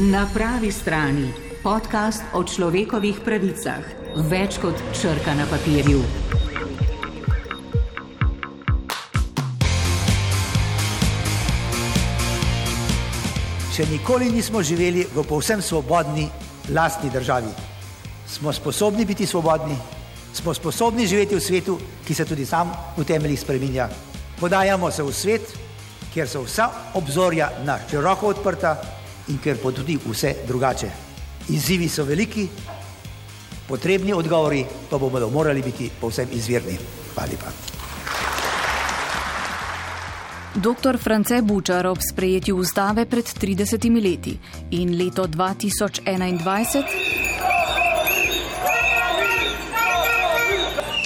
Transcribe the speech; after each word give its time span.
Na 0.00 0.24
pravi 0.34 0.72
strani 0.72 1.28
podcast 1.62 2.22
o 2.32 2.40
človekovih 2.40 3.18
pravicah, 3.20 3.84
več 4.32 4.56
kot 4.56 4.78
črka 4.96 5.34
na 5.36 5.44
papirju. 5.44 5.98
Še 13.76 13.84
nikoli 13.90 14.30
nismo 14.32 14.62
živeli 14.64 15.04
v 15.04 15.24
povsem 15.28 15.60
svobodni, 15.60 16.30
lastni 16.72 17.10
državi. 17.12 17.52
Smo 18.24 18.54
sposobni 18.56 19.04
biti 19.04 19.26
svobodni, 19.28 19.76
smo 20.32 20.54
sposobni 20.56 21.04
živeti 21.04 21.36
v 21.36 21.42
svetu, 21.44 21.76
ki 22.08 22.16
se 22.16 22.24
tudi 22.24 22.48
sam 22.48 22.72
v 22.96 23.04
temeljih 23.04 23.40
spreminja. 23.40 23.90
Podajamo 24.40 24.88
se 24.88 25.04
v 25.04 25.12
svet, 25.12 25.52
kjer 26.14 26.24
so 26.24 26.46
vsa 26.48 26.70
obzorja 26.96 27.50
na 27.68 27.76
široko 27.84 28.32
odprta 28.32 28.99
in 29.30 29.38
kjer 29.38 29.58
bo 29.62 29.72
tudi 29.72 29.98
vse 30.06 30.34
drugače. 30.46 30.90
Izzivi 31.48 31.88
so 31.88 32.04
veliki, 32.04 32.48
potrebni 33.68 34.12
odgovori 34.12 34.64
pa 34.90 34.98
bomo 34.98 35.28
morali 35.30 35.62
biti 35.62 35.90
povsem 36.00 36.28
izvirni. 36.32 36.78
Hvala 37.14 37.30
lepa. 37.30 37.50
Dr. 40.54 40.98
France 40.98 41.42
Bučar 41.42 41.86
ob 41.86 41.98
sprejetju 42.12 42.56
ustave 42.56 43.06
pred 43.06 43.24
30 43.24 44.02
leti 44.02 44.38
in 44.70 44.96
leto 44.98 45.26
2021. 45.26 46.82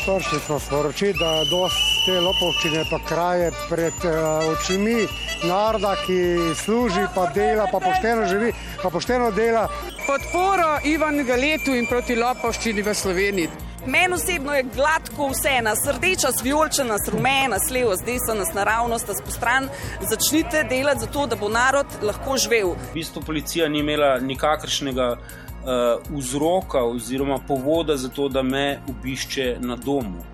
Prišli 0.04 0.40
smo 0.46 0.58
sporočiti, 0.58 1.18
da 1.18 1.44
dosti 1.50 1.93
te 2.04 2.20
lopovščine 2.20 2.84
pa 2.90 2.98
kraje 3.08 3.50
pred 3.68 4.04
uh, 4.04 4.44
očmi 4.52 5.06
naroda, 5.48 5.94
ki 6.04 6.54
služi, 6.60 7.06
pa 7.14 7.26
dela, 7.32 7.64
pa 7.72 7.80
pošteno 7.80 8.26
živi, 8.28 8.52
pa 8.82 8.90
pošteno 8.92 9.30
dela. 9.32 9.68
Podporo 10.06 10.78
Ivan 10.84 11.22
Galetu 11.24 11.72
in 11.76 11.88
proti 11.88 12.16
lopovščini 12.16 12.84
v 12.84 12.94
Sloveniji. 12.94 13.48
Meni 13.86 14.16
osebno 14.16 14.54
je 14.54 14.64
gladko 14.74 15.28
vse, 15.32 15.58
nas 15.64 15.80
rdeča, 15.96 16.32
svijolčena, 16.32 16.96
rumena, 17.12 17.58
slevo, 17.60 17.96
zdesna, 17.96 18.34
nas 18.38 18.52
naravnost, 18.56 19.08
nas 19.08 19.20
postran. 19.24 19.68
Začnite 20.10 20.64
delati 20.68 21.04
za 21.04 21.06
to, 21.06 21.26
da 21.26 21.36
bo 21.36 21.48
narod 21.52 21.86
lahko 22.02 22.36
živel. 22.40 22.76
V 22.90 22.94
bistvu 22.94 23.22
policija 23.26 23.68
ni 23.68 23.80
imela 23.84 24.18
nikakršnega 24.20 25.10
uh, 25.12 26.16
vzroka 26.16 26.84
oziroma 26.84 27.38
povoda 27.48 27.96
za 27.96 28.08
to, 28.08 28.28
da 28.28 28.42
me 28.42 28.80
obišče 28.88 29.56
na 29.60 29.76
domu. 29.76 30.24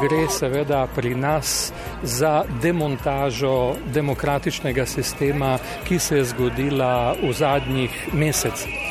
Gre 0.00 0.28
seveda 0.28 0.86
pri 0.94 1.14
nas 1.14 1.72
za 2.02 2.44
demontažo 2.62 3.74
demokratičnega 3.94 4.86
sistema, 4.86 5.58
ki 5.88 5.98
se 5.98 6.16
je 6.16 6.24
zgodila 6.24 7.14
v 7.22 7.32
zadnjih 7.32 8.08
mesecih. 8.12 8.86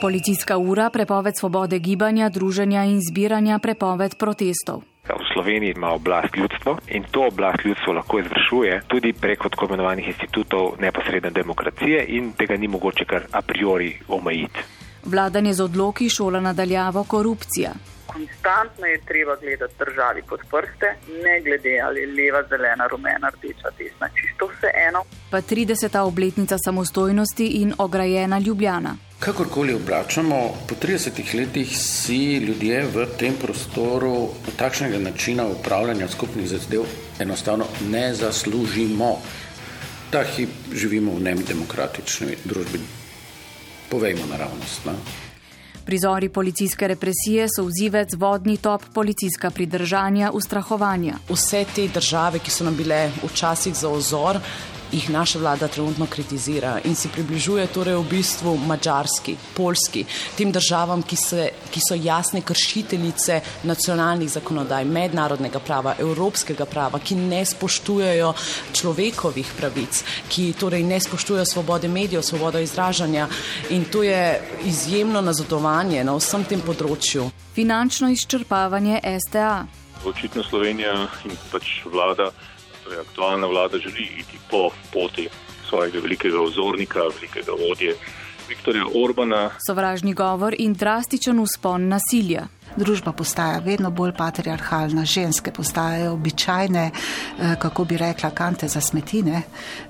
Policijska 0.00 0.58
ura, 0.58 0.90
prepoved 0.90 1.36
svobode 1.36 1.78
gibanja, 1.78 2.28
druženja 2.28 2.84
in 2.84 3.00
zbiranja, 3.00 3.58
prepoved 3.58 4.14
protestov. 4.18 4.91
Sloveniji 5.32 5.72
ima 5.76 5.90
oblast 5.90 6.36
ljudstvo 6.36 6.78
in 6.88 7.04
to 7.10 7.26
oblast 7.26 7.64
ljudstvo 7.64 7.92
lahko 7.92 8.18
izvršuje 8.18 8.82
tudi 8.88 9.12
preko 9.12 9.48
tako 9.48 9.64
imenovanih 9.66 10.06
institutov 10.08 10.72
neposredne 10.80 11.30
demokracije 11.30 12.04
in 12.08 12.32
tega 12.32 12.56
ni 12.56 12.68
mogoče 12.68 13.04
kar 13.04 13.22
a 13.32 13.42
priori 13.42 13.98
omejiti. 14.08 14.60
Vladanje 15.04 15.52
z 15.52 15.60
odloki, 15.62 16.08
šola 16.08 16.40
nadaljavo, 16.40 17.04
korupcija. 17.04 17.70
Konstantno 18.06 18.86
je 18.86 19.00
treba 19.00 19.36
gledati 19.36 19.74
državi 19.78 20.22
pod 20.28 20.40
prste, 20.50 20.88
ne 21.24 21.40
glede 21.40 21.80
ali 21.84 22.00
je 22.00 22.06
leva, 22.06 22.42
zelena, 22.48 22.86
rumena, 22.86 23.30
rdeča, 23.34 23.68
desna, 23.78 24.08
čisto 24.20 24.46
vse 24.46 24.70
eno. 24.88 25.04
Pa 25.30 25.40
30. 25.40 25.98
obletnica 25.98 26.56
samostojnosti 26.58 27.46
in 27.46 27.74
ograjena 27.78 28.38
Ljubljana. 28.38 28.96
Kakorkoli 29.24 29.74
obračamo, 29.74 30.54
po 30.68 30.74
30 30.74 31.34
letih 31.34 31.78
si 31.78 32.36
ljudje 32.36 32.86
v 32.94 33.04
tem 33.18 33.34
prostoru 33.38 34.28
takšnega 34.58 34.98
načina 34.98 35.46
upravljanja 35.46 36.08
skupnih 36.08 36.48
zadev 36.48 36.82
enostavno 37.18 37.64
ne 37.90 38.14
zaslužimo. 38.14 39.18
Ta 40.10 40.24
hip 40.24 40.50
živimo 40.74 41.14
v 41.14 41.22
nedemokratični 41.22 42.34
družbi. 42.44 42.80
Povejmo 43.90 44.26
naravnost. 44.26 44.90
Ne? 44.90 44.98
Prizori 45.86 46.28
policijske 46.28 46.88
represije 46.88 47.46
so 47.46 47.62
vzivec, 47.70 48.14
vodni 48.18 48.56
top, 48.56 48.82
policijska 48.94 49.50
pridržanja, 49.50 50.32
ustrahovanja. 50.34 51.14
Vse 51.30 51.64
te 51.74 51.86
države, 51.94 52.38
ki 52.38 52.50
so 52.50 52.64
nam 52.64 52.76
bile 52.76 53.10
včasih 53.22 53.74
za 53.74 53.88
ozor, 53.88 54.42
jih 54.92 55.10
naša 55.10 55.38
vlada 55.38 55.68
trenutno 55.68 56.06
kritizira 56.06 56.78
in 56.84 56.94
si 56.94 57.08
približuje 57.08 57.66
torej 57.66 57.96
v 57.96 58.04
bistvu 58.10 58.56
mačarski, 58.56 59.36
polski, 59.56 60.04
tem 60.36 60.52
državam, 60.52 61.02
ki, 61.02 61.16
se, 61.16 61.48
ki 61.70 61.80
so 61.80 61.96
jasne 61.96 62.42
kršiteljice 62.44 63.40
nacionalnih 63.64 64.30
zakonodaj, 64.30 64.84
mednarodnega 64.84 65.60
prava, 65.60 65.94
evropskega 65.98 66.66
prava, 66.66 67.00
ki 67.00 67.16
ne 67.16 67.44
spoštujejo 67.44 68.32
človekovih 68.72 69.54
pravic, 69.58 70.04
ki 70.28 70.52
torej 70.60 70.84
ne 70.84 71.00
spoštujejo 71.00 71.44
svobode 71.44 71.88
medijev, 71.88 72.22
svobodo 72.22 72.60
izražanja 72.60 73.28
in 73.70 73.84
to 73.84 74.02
je 74.02 74.40
izjemno 74.64 75.20
nazadovanje 75.20 76.04
na 76.04 76.16
vsem 76.16 76.44
tem 76.44 76.60
področju. 76.60 77.30
Finančno 77.54 78.08
izčrpavanje 78.12 79.00
STA. 79.26 79.64
Očitno 80.04 80.42
Slovenija 80.42 80.94
in 81.24 81.36
pač 81.52 81.82
vlada 81.86 82.32
torej 82.84 83.00
aktualna 83.00 83.46
vlada 83.46 83.78
želi 83.78 84.02
iti 84.02 84.38
po 84.50 84.70
poti 84.92 85.28
svojega 85.68 85.98
velikega 85.98 86.40
ozornika, 86.40 86.98
velikega 86.98 87.52
vodje 87.52 87.94
Viktorja 88.48 88.84
Orbana. 89.04 89.50
Sovražni 89.66 90.14
govor 90.14 90.54
in 90.58 90.74
drastičen 90.74 91.38
uspon 91.40 91.88
nasilja. 91.88 92.46
Družba 92.76 93.12
postaja 93.12 93.58
vedno 93.64 93.90
bolj 93.90 94.12
patriarhalna, 94.16 95.04
ženske 95.04 95.52
postajajo 95.52 96.12
običajne, 96.12 96.90
eh, 96.90 97.56
kako 97.58 97.84
bi 97.84 97.96
rekla, 97.96 98.30
kante 98.30 98.68
za 98.68 98.80
smetine, 98.80 99.42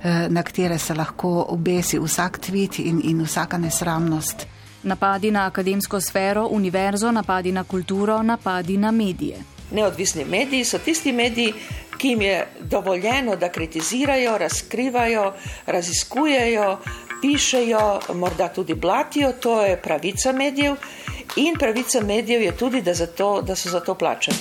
eh, 0.03 0.27
na 0.29 0.43
katere 0.43 0.77
se 0.77 0.93
lahko 0.93 1.45
obesi 1.49 1.99
vsak 1.99 2.39
tvit 2.39 2.79
in, 2.79 3.01
in 3.03 3.23
vsaka 3.23 3.57
nesramnost. 3.57 4.47
Napadi 4.83 5.31
na 5.31 5.45
akademsko 5.45 6.01
sfero, 6.01 6.47
univerzo, 6.47 7.11
napadi 7.11 7.51
na 7.51 7.63
kulturo, 7.63 8.23
napadi 8.23 8.77
na 8.77 8.91
medije. 8.91 9.37
Neodvisni 9.71 10.25
mediji 10.25 10.65
so 10.65 10.77
tisti 10.77 11.11
mediji, 11.11 11.53
ki 11.97 12.07
jim 12.07 12.21
je 12.21 12.47
dovoljeno, 12.59 13.35
da 13.35 13.49
kritizirajo, 13.51 14.37
razkrivajo, 14.37 15.33
raziskujejo, 15.65 16.79
pišejo, 17.21 17.99
morda 18.13 18.47
tudi 18.47 18.73
blatijo, 18.73 19.31
to 19.31 19.61
je 19.61 19.81
pravica 19.81 20.31
medijev 20.31 20.75
in 21.35 21.55
pravica 21.59 22.01
medijev 22.01 22.41
je 22.41 22.57
tudi, 22.57 22.81
da, 22.81 22.93
zato, 22.93 23.41
da 23.41 23.55
so 23.55 23.69
za 23.69 23.79
to 23.79 23.95
plačeni. 23.95 24.37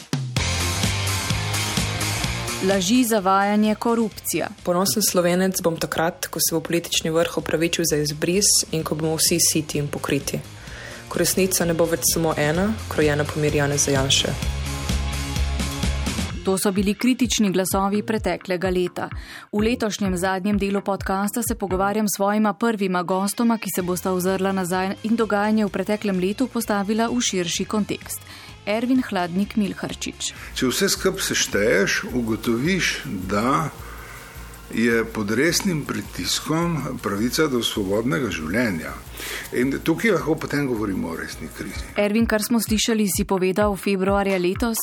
Laži, 2.68 3.04
zavajanje, 3.04 3.74
korupcija. 3.74 4.48
Ponosen 4.62 5.02
slovenec 5.02 5.62
bom 5.62 5.76
takrat, 5.76 6.26
ko 6.26 6.38
se 6.40 6.54
bo 6.54 6.60
politični 6.60 7.10
vrh 7.10 7.38
opravičil 7.38 7.84
za 7.90 7.96
izbris 7.96 8.46
in 8.70 8.84
ko 8.84 8.94
bomo 8.94 9.16
vsi 9.16 9.38
siti 9.40 9.78
in 9.78 9.88
pokriti. 9.88 10.38
Ko 11.08 11.18
resnica 11.18 11.64
ne 11.64 11.74
bo 11.74 11.84
več 11.84 12.06
samo 12.14 12.34
ena, 12.38 12.72
krojena 12.88 13.24
pomirjane 13.24 13.78
za 13.78 13.90
Janše. 13.90 14.61
To 16.44 16.58
so 16.58 16.72
bili 16.72 16.94
kritični 16.94 17.52
glasovi 17.52 18.02
preteklega 18.02 18.70
leta. 18.70 19.08
V 19.52 19.60
letošnjem 19.62 20.16
zadnjem 20.16 20.58
delu 20.58 20.80
podcasta 20.80 21.42
se 21.42 21.54
pogovarjam 21.54 22.08
s 22.08 22.16
svojima 22.16 22.52
prvima 22.52 23.02
gostoma, 23.02 23.58
ki 23.58 23.70
se 23.74 23.82
bosta 23.82 24.12
ozrla 24.12 24.52
nazaj 24.52 24.96
in 25.02 25.16
dogajanje 25.16 25.64
v 25.64 25.70
preteklem 25.70 26.18
letu 26.18 26.48
postavila 26.48 27.06
v 27.08 27.20
širši 27.20 27.64
kontekst. 27.64 28.20
Ervin 28.66 29.02
Hladnik 29.02 29.54
Milharčič. 29.56 30.32
Če 30.58 30.66
vse 30.66 30.88
skupaj 30.88 31.22
sešteješ, 31.30 32.02
ugotoviš, 32.10 32.90
da 33.30 33.70
je 34.74 35.04
pod 35.04 35.30
resnim 35.30 35.84
pritiskom 35.84 36.98
pravica 37.02 37.46
do 37.46 37.62
svobodnega 37.62 38.30
življenja. 38.30 38.92
In 39.58 39.74
tukaj 39.84 40.14
lahko 40.16 40.36
potem 40.40 40.66
govorimo 40.66 41.12
o 41.12 41.16
resni 41.16 41.48
krizi. 41.56 41.92
Ervin, 41.96 42.26
kar 42.26 42.42
smo 42.42 42.60
slišali, 42.60 43.06
si 43.08 43.24
povedal 43.28 43.76
februarja 43.76 44.38
letos, 44.38 44.80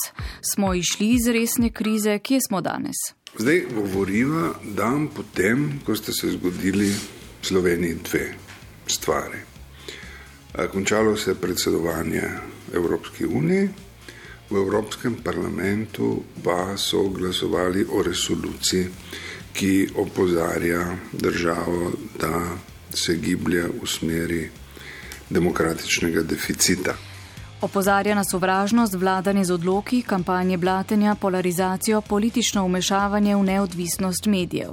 smo 0.54 0.74
išli 0.74 1.14
iz 1.18 1.28
resne 1.34 1.74
krize, 1.74 2.20
kje 2.20 2.40
smo 2.48 2.62
danes? 2.62 3.00
Zdaj 3.38 3.66
govoriva 3.76 4.54
dan 4.64 5.08
potem, 5.14 5.82
ko 5.86 5.96
ste 5.96 6.14
se 6.14 6.32
zgodili 6.38 6.90
v 6.90 7.46
Sloveniji 7.46 8.00
dve 8.04 8.26
stvari. 8.88 9.46
Končalo 10.72 11.18
se 11.18 11.32
je 11.32 11.36
predsedovanje 11.36 12.24
Evropski 12.74 13.26
uniji, 13.26 13.70
v 14.50 14.58
Evropskem 14.58 15.22
parlamentu 15.24 16.24
pa 16.44 16.74
so 16.78 17.04
glasovali 17.14 17.86
o 17.86 18.02
resoluciji 18.02 18.88
ki 19.54 19.90
opozarja 19.96 20.98
državo, 21.12 21.92
da 22.20 22.58
se 22.94 23.16
giblje 23.16 23.68
v 23.68 23.88
smeri 23.88 24.50
demokratičnega 25.30 26.24
deficita. 26.24 26.96
Opozarja 27.62 28.16
na 28.16 28.24
sovražnost, 28.24 28.96
vladanje 28.96 29.44
z 29.46 29.52
odloki, 29.52 30.02
kampanje 30.02 30.58
blatenja, 30.58 31.16
polarizacijo, 31.16 32.02
politično 32.02 32.64
umešavanje 32.66 33.36
v 33.36 33.44
neodvisnost 33.44 34.26
medijev. 34.26 34.70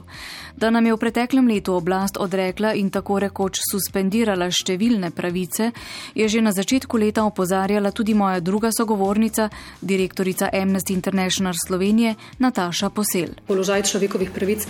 Da 0.56 0.70
nam 0.70 0.86
je 0.86 0.94
v 0.94 0.98
preteklem 0.98 1.48
letu 1.48 1.74
oblast 1.74 2.16
odrekla 2.16 2.74
in 2.74 2.90
tako 2.90 3.18
rekoč 3.18 3.58
suspendirala 3.70 4.46
številne 4.54 5.10
pravice, 5.10 5.72
je 6.14 6.28
že 6.28 6.40
na 6.40 6.52
začetku 6.52 6.96
leta 6.96 7.24
opozarjala 7.26 7.90
tudi 7.90 8.14
moja 8.14 8.38
druga 8.40 8.70
sogovornica, 8.70 9.48
direktorica 9.82 10.48
Amnesty 10.52 10.94
International 10.94 11.58
Slovenije, 11.66 12.14
Nataša 12.38 12.90
Posel. 12.90 13.34
Položaj 13.50 13.82
človekovih 13.82 14.30
pravic 14.30 14.62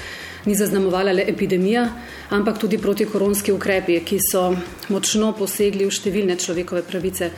ni 0.47 0.57
zaznamovala 0.57 1.13
le 1.13 1.29
epidemija, 1.29 1.85
ampak 2.31 2.59
tudi 2.65 2.81
protikoronski 2.81 3.53
ukrepi, 3.53 4.01
ki 4.01 4.19
so 4.25 4.49
močno 4.89 5.35
posegli 5.37 5.85
v 5.85 5.93
številne 5.93 6.41
človekove 6.41 6.83
pravice. 6.83 7.33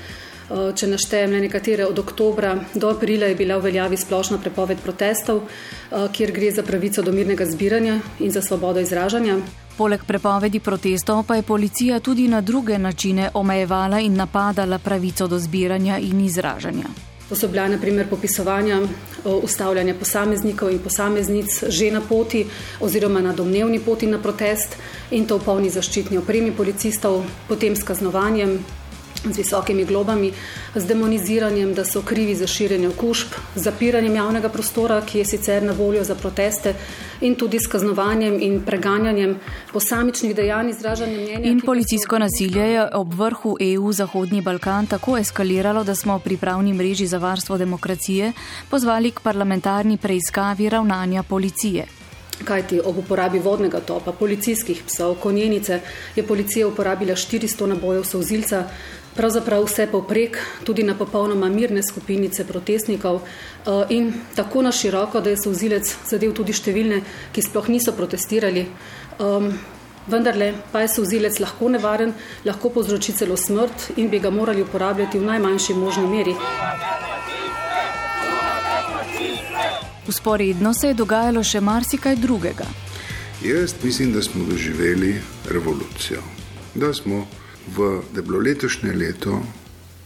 Eh, 0.48 0.72
če 0.72 0.86
naštejem 0.88 1.34
le 1.36 1.40
nekatere, 1.44 1.84
od 1.84 1.98
oktobra 2.00 2.54
do 2.74 2.88
aprila 2.88 3.26
je 3.28 3.36
bila 3.36 3.58
v 3.58 3.68
veljavi 3.68 3.96
splošna 4.00 4.38
prepoved 4.40 4.78
protestov, 4.80 5.42
eh, 5.44 6.08
kjer 6.12 6.32
gre 6.32 6.50
za 6.50 6.62
pravico 6.62 7.02
do 7.02 7.12
mirnega 7.12 7.44
zbiranja 7.44 8.00
in 8.20 8.32
za 8.32 8.42
svobodo 8.42 8.80
izražanja. 8.80 9.36
Poleg 9.76 10.04
prepovedi 10.06 10.60
protestov 10.60 11.26
pa 11.26 11.36
je 11.36 11.42
policija 11.42 12.00
tudi 12.00 12.28
na 12.28 12.40
druge 12.40 12.78
načine 12.78 13.30
omejevala 13.34 14.00
in 14.00 14.16
napadala 14.16 14.78
pravico 14.78 15.28
do 15.28 15.38
zbiranja 15.38 15.98
in 15.98 16.20
izražanja. 16.20 16.88
To 17.28 17.36
so 17.36 17.48
bila 17.48 17.68
naprimer 17.68 18.08
popisovanja, 18.08 18.80
eh, 18.80 19.28
ustavljanja 19.28 19.94
posameznikov 19.94 20.70
in 20.70 20.78
posameznic 20.78 21.64
že 21.68 21.90
na 21.90 22.00
poti 22.00 22.46
oziroma 22.80 23.20
na 23.20 23.32
domnevni 23.32 23.80
poti 23.80 24.06
na 24.06 24.18
protest 24.18 24.76
in 25.10 25.26
to 25.26 25.36
v 25.36 25.44
polni 25.44 25.70
zaščitni 25.70 26.18
opremi 26.18 26.52
policistov, 26.52 27.24
potem 27.48 27.76
s 27.76 27.82
kaznovanjem, 27.82 28.64
z 29.24 29.36
visokimi 29.36 29.84
globami, 29.84 30.32
z 30.74 30.86
demoniziranjem, 30.86 31.74
da 31.74 31.84
so 31.84 32.02
krivi 32.02 32.34
za 32.34 32.46
širjenje 32.46 32.88
okužb, 32.88 33.34
zapiranjem 33.54 34.14
javnega 34.16 34.48
prostora, 34.48 35.02
ki 35.02 35.18
je 35.18 35.24
sicer 35.24 35.62
na 35.62 35.72
voljo 35.72 36.04
za 36.04 36.14
proteste, 36.14 36.74
in 37.20 37.34
tudi 37.34 37.58
s 37.60 37.66
kaznovanjem 37.66 38.38
in 38.42 38.60
preganjanjem 38.62 39.36
posamičnih 39.72 40.36
dejanj 40.36 40.70
izražanja 40.70 41.18
mnenja. 41.18 41.50
In 41.50 41.60
policijsko 41.60 42.18
nasilje 42.18 42.62
je 42.62 42.88
ob 42.94 43.14
vrhu 43.14 43.56
EU 43.60 43.92
Zahodni 43.92 44.42
Balkan 44.42 44.86
tako 44.86 45.18
eskaliralo, 45.18 45.84
da 45.84 45.94
smo 45.94 46.18
pri 46.18 46.36
pravni 46.36 46.72
mreži 46.72 47.06
za 47.06 47.18
varstvo 47.18 47.58
demokracije 47.58 48.32
pozvali 48.70 49.10
k 49.10 49.20
parlamentarni 49.20 49.96
preiskavi 49.96 50.68
ravnanja 50.68 51.22
policije. 51.22 51.86
Kajti 52.44 52.80
ob 52.84 52.98
uporabi 52.98 53.38
vodnega 53.38 53.80
topa, 53.80 54.12
policijskih 54.12 54.82
psov, 54.86 55.14
konjenice 55.14 55.80
je 56.16 56.22
policija 56.26 56.68
uporabila 56.68 57.14
400 57.14 57.66
nabojev 57.66 58.04
sozilca, 58.04 58.64
pravzaprav 59.18 59.64
vse 59.66 59.88
poprek, 59.90 60.38
tudi 60.64 60.82
na 60.86 60.94
popolnoma 60.94 61.48
mirne 61.50 61.82
skupinice 61.82 62.46
protestnikov 62.46 63.20
eh, 63.20 63.90
in 63.90 64.12
tako 64.34 64.62
na 64.62 64.72
široko, 64.72 65.20
da 65.20 65.34
je 65.34 65.42
sozilec 65.42 65.90
zadev 66.06 66.36
tudi 66.38 66.54
številne, 66.54 67.02
ki 67.34 67.42
sploh 67.42 67.66
niso 67.68 67.92
protestirali. 67.98 68.66
Um, 69.18 69.50
vendarle 70.06 70.52
pa 70.72 70.84
je 70.84 70.92
sozilec 70.94 71.40
lahko 71.42 71.68
nevaren, 71.74 72.14
lahko 72.46 72.70
povzroči 72.70 73.12
celo 73.12 73.36
smrt 73.36 73.98
in 73.98 74.08
bi 74.08 74.22
ga 74.22 74.30
morali 74.30 74.62
uporabljati 74.62 75.18
v 75.18 75.26
najmanjši 75.32 75.74
možni 75.74 76.06
meri. 76.06 76.36
Usporedno 80.08 80.72
se 80.74 80.92
je 80.92 80.94
dogajalo 80.94 81.42
še 81.44 81.60
marsikaj 81.60 82.16
drugega. 82.16 82.64
Jaz 83.42 83.74
mislim, 83.82 84.14
da 84.14 84.22
smo 84.22 84.46
doživeli 84.46 85.18
revolucijo. 85.50 86.22
Da 86.74 86.94
smo 86.94 87.26
v, 87.76 88.00
da 88.12 88.20
je 88.20 88.26
bilo 88.26 88.38
letošnje 88.38 88.92
leto 88.92 89.42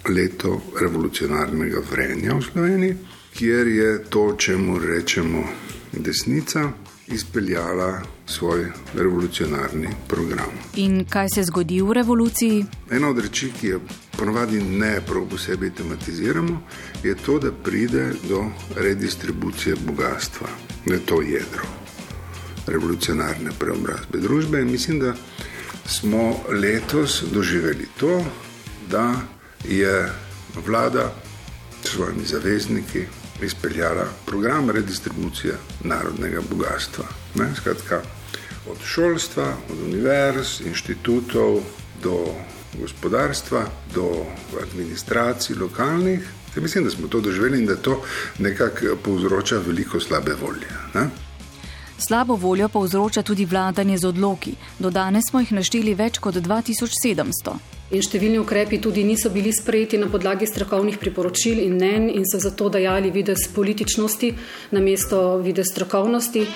leto 0.09 0.61
revolucionarnega 0.81 1.83
vrenja 1.91 2.35
v 2.35 2.43
Sloveniji, 2.43 2.97
kjer 3.35 3.67
je 3.67 4.05
to, 4.11 4.35
čemu 4.39 4.79
rečemo 4.79 5.45
desnica, 5.93 6.71
izpeljala 7.07 8.03
svoj 8.27 8.73
revolucionarni 8.95 9.89
program. 10.09 10.51
In 10.77 11.05
kaj 11.05 11.29
se 11.35 11.43
zgodi 11.43 11.81
v 11.83 11.93
revoluciji? 11.93 12.65
Ena 12.91 13.09
od 13.09 13.19
reči, 13.19 13.53
ki 13.61 13.67
jo 13.67 13.81
ponovadi 14.19 14.61
ne 14.61 15.01
prav 15.07 15.27
posebej 15.31 15.71
tematiziramo, 15.71 16.63
je 17.03 17.15
to, 17.15 17.39
da 17.39 17.53
pride 17.53 18.13
do 18.29 18.45
redistribucije 18.77 19.77
bogatstva, 19.87 20.49
da 20.87 20.95
je 20.95 21.01
to 21.07 21.23
jedro 21.23 21.67
revolucionarne 22.67 23.51
preobrazbe 23.59 24.19
družbe. 24.19 24.61
In 24.61 24.71
mislim, 24.71 24.99
da 24.99 25.15
smo 25.87 26.41
letos 26.49 27.23
doživeli 27.33 27.89
to, 28.01 28.25
da 28.91 29.15
je 29.65 30.13
vlada 30.67 31.13
s 31.85 31.89
svojimi 31.89 32.25
zavezniki 32.25 33.05
izpeljala 33.43 34.07
program 34.27 34.71
redistribucije 34.71 35.55
narodnega 35.85 36.41
bogatstva. 36.51 37.05
Ne, 37.35 37.49
skratka, 37.61 38.03
od 38.71 38.79
šolstva, 38.85 39.55
od 39.71 39.79
univerz, 39.87 40.61
inštitutov 40.67 41.61
do 42.03 42.35
gospodarstva, 42.81 43.67
do 43.95 44.27
administracij 44.63 45.57
lokalnih. 45.57 46.21
Mislim, 46.57 46.85
da 46.85 46.91
smo 46.91 47.09
to 47.09 47.21
doživeli 47.21 47.59
in 47.59 47.67
da 47.67 47.77
to 47.77 48.03
nekako 48.39 48.97
povzroča 49.05 49.59
veliko 49.67 50.01
slabe 50.01 50.35
volje. 50.41 50.69
Ne? 50.95 51.09
Slabo 52.07 52.35
voljo 52.35 52.69
povzroča 52.69 53.23
tudi 53.23 53.45
vladanje 53.45 53.99
z 53.99 54.09
odloki. 54.09 54.53
Do 54.79 54.91
danes 54.91 55.25
smo 55.31 55.41
jih 55.41 55.53
našteli 55.53 55.95
več 55.95 56.19
kot 56.19 56.35
2700. 56.35 57.55
In 57.93 58.03
številni 58.03 58.41
ukrepi 58.41 58.81
tudi 58.83 59.05
niso 59.07 59.31
bili 59.31 59.53
sprejeti 59.55 60.01
na 60.01 60.09
podlagi 60.11 60.49
strokovnih 60.49 60.99
priporočil 60.99 61.61
in 61.63 61.77
mnen 61.77 62.09
in 62.11 62.27
so 62.27 62.41
zato 62.43 62.71
dajali 62.73 63.13
videz 63.15 63.47
političnosti 63.55 64.33
namesto 64.73 65.21
videz 65.45 65.71
strokovnosti. 65.71 66.47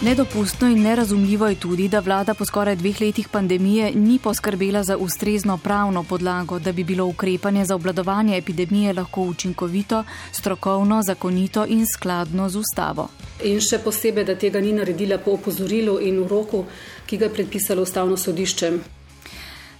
Nedopustno 0.00 0.68
in 0.68 0.82
nerazumljivo 0.82 1.48
je 1.48 1.54
tudi, 1.54 1.88
da 1.88 2.00
vlada 2.00 2.34
po 2.34 2.44
skoraj 2.44 2.76
dveh 2.76 3.00
letih 3.00 3.28
pandemije 3.28 3.90
ni 3.94 4.18
poskrbela 4.18 4.82
za 4.82 4.96
ustrezno 4.96 5.58
pravno 5.58 6.04
podlago, 6.04 6.58
da 6.58 6.72
bi 6.72 6.84
bilo 6.84 7.06
ukrepanje 7.06 7.64
za 7.64 7.74
obladovanje 7.74 8.36
epidemije 8.36 8.92
lahko 8.92 9.22
učinkovito, 9.22 10.04
strokovno, 10.32 11.02
zakonito 11.02 11.66
in 11.66 11.86
skladno 11.86 12.48
z 12.48 12.58
ustavo. 12.58 13.08
In 13.44 13.58
še 13.60 13.78
posebej, 13.78 14.24
da 14.24 14.38
tega 14.38 14.60
ni 14.60 14.72
naredila 14.72 15.18
po 15.18 15.34
opozorilu 15.34 15.98
in 16.00 16.22
v 16.22 16.28
roku, 16.30 16.64
ki 17.06 17.18
ga 17.18 17.26
je 17.26 17.34
predpisalo 17.34 17.82
ustavno 17.82 18.16
sodišče. 18.16 18.72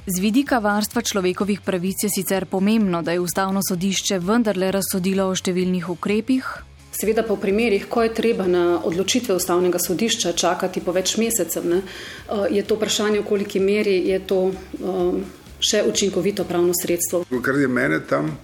Z 0.06 0.18
vidika 0.18 0.58
varstva 0.58 1.02
človekovih 1.02 1.60
pravic 1.60 2.02
je 2.02 2.10
sicer 2.10 2.46
pomembno, 2.46 3.02
da 3.02 3.12
je 3.12 3.20
ustavno 3.20 3.60
sodišče 3.68 4.18
vendarle 4.18 4.72
razsodilo 4.72 5.30
o 5.30 5.34
številnih 5.34 5.88
ukrepih, 5.88 6.67
Seveda 6.98 7.22
pa 7.22 7.34
v 7.34 7.38
primerih, 7.40 7.84
ko 7.86 8.02
je 8.02 8.10
treba 8.14 8.48
na 8.50 8.80
odločitve 8.82 9.34
ustavnega 9.34 9.78
sodišča 9.78 10.32
čakati 10.32 10.80
po 10.82 10.90
več 10.92 11.14
mesecev, 11.16 11.66
ne, 11.66 11.82
eh, 11.86 12.46
je 12.58 12.62
to 12.66 12.74
vprašanje, 12.74 13.20
v 13.20 13.28
koliki 13.28 13.60
meri 13.62 14.08
je 14.08 14.18
to 14.26 14.40
um, 14.50 15.22
še 15.60 15.84
učinkovito 15.86 16.44
pravno 16.44 16.74
sredstvo. 16.74 17.22
Kar 17.42 17.54
je 17.54 17.68
mene 17.68 18.00
tam 18.02 18.34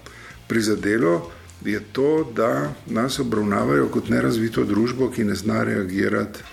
prizadelo, 0.46 1.32
je 1.64 1.80
to, 1.92 2.30
da 2.36 2.74
nas 2.86 3.18
obravnavajo 3.18 3.88
kot 3.90 4.08
nerazvito 4.08 4.64
družbo, 4.64 5.10
ki 5.10 5.24
ne 5.24 5.34
zna 5.34 5.64
reagirati 5.64 6.46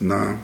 na 0.00 0.38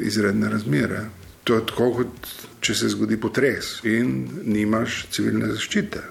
izredne 0.00 0.48
razmere. 0.48 1.04
To 1.44 1.60
je 1.60 1.66
tako, 1.68 1.92
kot 2.00 2.34
če 2.60 2.74
se 2.74 2.88
zgodi 2.96 3.20
potres 3.20 3.80
in 3.84 4.28
nimaš 4.44 5.04
civilne 5.12 5.52
zaščite 5.52 6.04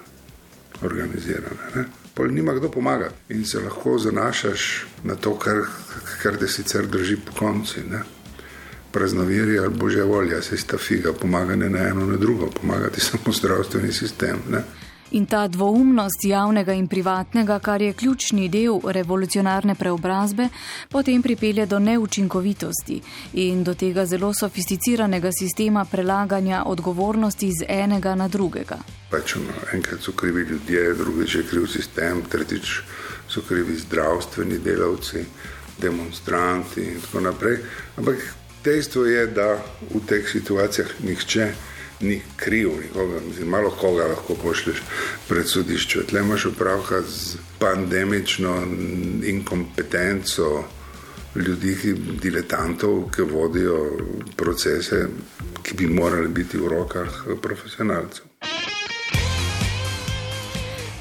organizirane. 0.86 1.72
Ne 1.74 2.05
pol 2.16 2.32
nima 2.32 2.54
kdo 2.54 2.70
pomagati 2.70 3.14
in 3.28 3.44
se 3.44 3.60
lahko 3.60 3.98
zanašaš 3.98 4.86
na 5.04 5.14
to, 5.14 5.34
kar, 5.38 5.56
kar 6.22 6.36
te 6.36 6.48
sicer 6.48 6.86
drži 6.86 7.16
po 7.16 7.32
konci. 7.38 7.80
Ne? 7.90 8.00
Praznoviri 8.92 9.58
ali 9.58 9.74
božja 9.74 10.04
volja, 10.04 10.42
se 10.42 10.56
sta 10.56 10.78
figa, 10.78 11.12
pomaganje 11.12 11.68
na 11.70 11.88
eno, 11.88 12.06
na 12.06 12.16
drugo, 12.16 12.48
pomagati 12.60 13.00
samo 13.00 13.32
zdravstveni 13.32 13.92
sistem. 13.92 14.38
Ne? 14.50 14.62
In 15.10 15.26
ta 15.26 15.46
dvoumnost 15.48 16.24
javnega 16.24 16.72
in 16.72 16.88
privatnega, 16.88 17.58
kar 17.58 17.82
je 17.82 17.92
ključni 17.92 18.48
del 18.48 18.80
revolucionarne 18.84 19.74
preobrazbe, 19.74 20.48
potem 20.90 21.22
pripelje 21.22 21.66
do 21.66 21.78
neučinkovitosti 21.78 23.00
in 23.32 23.62
do 23.64 23.74
tega 23.74 24.06
zelo 24.06 24.32
sofisticiranega 24.34 25.30
sistema 25.32 25.84
prelaganja 25.84 26.64
odgovornosti 26.66 27.50
z 27.60 27.68
enega 27.68 28.14
na 28.14 28.28
drugega. 28.28 28.78
Pač 29.10 29.34
no, 29.34 29.54
enkrat 29.72 30.02
so 30.02 30.12
krivi 30.12 30.42
ljudje, 30.42 30.94
drugič 30.94 31.34
je 31.34 31.42
kriv 31.50 31.68
sistem, 31.70 32.22
tretjič 32.30 32.80
so 33.28 33.44
krivi 33.48 33.78
zdravstveni 33.78 34.58
delavci, 34.58 35.22
demonstranti 35.78 36.82
in 36.82 37.00
tako 37.00 37.20
naprej. 37.20 37.62
Ampak 37.96 38.26
dejstvo 38.64 39.04
je, 39.04 39.26
da 39.26 39.54
v 39.94 40.02
teh 40.06 40.26
situacijah 40.28 40.98
nihče 41.06 41.50
ni 42.00 42.22
kriv, 42.36 42.70
nikoga, 42.82 43.20
mislim, 43.28 43.48
malo 43.48 43.70
koga 43.70 44.06
lahko 44.06 44.34
pošlješ 44.34 44.82
pred 45.28 45.48
sodišče. 45.48 46.06
Tle 46.06 46.20
imaš 46.20 46.46
opravka 46.46 47.02
z 47.02 47.36
pandemično 47.58 48.62
inkompetenco 49.24 50.64
ljudi, 51.36 51.76
diletantov, 52.22 53.10
ki 53.10 53.22
vodijo 53.22 53.98
procese, 54.36 55.06
ki 55.62 55.74
bi 55.74 55.86
morali 55.86 56.28
biti 56.28 56.58
v 56.58 56.68
rokah 56.68 57.24
profesionalcev. 57.42 58.24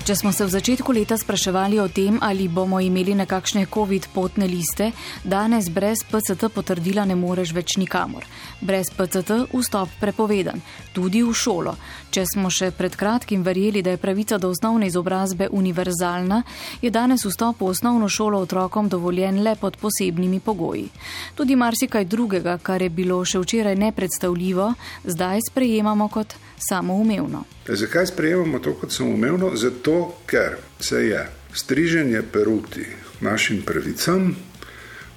Če 0.05 0.13
smo 0.13 0.29
se 0.29 0.45
v 0.45 0.53
začetku 0.53 0.93
leta 0.93 1.15
spraševali 1.17 1.79
o 1.81 1.87
tem, 1.89 2.19
ali 2.21 2.45
bomo 2.45 2.77
imeli 2.77 3.15
nekakšne 3.17 3.63
COVID 3.73 4.03
potne 4.13 4.45
liste, 4.45 4.91
danes 5.25 5.65
brez 5.73 6.03
PCT 6.05 6.51
potrdila 6.53 7.07
ne 7.09 7.15
moreš 7.17 7.55
več 7.57 7.73
nikamor. 7.81 8.21
Brez 8.61 8.91
PCT 8.93 9.49
vstop 9.49 9.97
prepovedan, 9.97 10.61
tudi 10.93 11.23
v 11.25 11.33
šolo. 11.33 11.73
Če 12.13 12.27
smo 12.29 12.53
še 12.53 12.69
pred 12.77 12.93
kratkim 12.93 13.41
verjeli, 13.41 13.81
da 13.81 13.95
je 13.95 14.03
pravica 14.03 14.37
do 14.37 14.53
osnovne 14.53 14.91
izobrazbe 14.93 15.49
univerzalna, 15.49 16.43
je 16.85 16.93
danes 16.93 17.25
vstop 17.25 17.65
v 17.65 17.73
osnovno 17.73 18.05
šolo 18.05 18.45
otrokom 18.45 18.85
dovoljen 18.93 19.41
le 19.41 19.57
pod 19.57 19.81
posebnimi 19.81 20.37
pogoji. 20.37 20.85
Tudi 21.33 21.57
marsikaj 21.57 22.05
drugega, 22.05 22.59
kar 22.61 22.85
je 22.85 22.93
bilo 22.93 23.23
še 23.25 23.41
včeraj 23.41 23.73
nepredstavljivo, 23.87 24.69
zdaj 25.01 25.49
sprejemamo 25.49 26.13
kot 26.13 26.37
samoumevno. 26.69 27.43
Zakaj 27.67 28.05
sprejemamo 28.05 28.59
to 28.59 28.73
kot 28.77 28.91
samoumevno? 28.91 29.51
Zato, 29.55 29.94
ker 30.27 30.57
se 30.79 31.05
je 31.07 31.25
striženje 31.53 32.21
peruti 32.31 32.85
našim 33.21 33.61
pravicam 33.61 34.35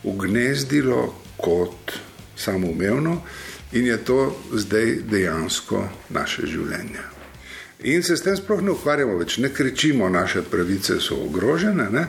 ugnezdilo 0.03 1.15
kot 1.37 1.93
samoumevno 2.37 3.23
in 3.73 3.87
je 3.87 3.99
to 4.05 4.37
zdaj 4.53 4.95
dejansko 5.11 5.89
naše 6.09 6.47
življenje. 6.47 7.05
In 7.79 8.03
se 8.03 8.17
s 8.17 8.23
tem 8.23 8.37
sploh 8.37 8.63
ne 8.63 8.73
ukvarjamo 8.75 9.19
več, 9.21 9.37
ne 9.39 9.53
kričimo, 9.55 10.09
naše 10.11 10.43
pravice 10.43 10.99
so 11.01 11.21
ogrožene. 11.29 11.87
Ne? 11.91 12.07